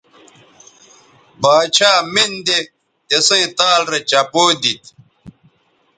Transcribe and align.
باڇھا 1.41 1.91
مِن 2.13 2.31
دے 2.45 2.59
تِسیئں 3.07 3.49
تال 3.57 3.81
رے 3.91 3.99
چپو 4.09 4.43
دیتھ 4.61 4.87